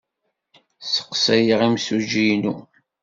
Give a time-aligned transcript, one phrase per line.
[0.79, 2.53] Sseqsayeɣ imsujji-inu.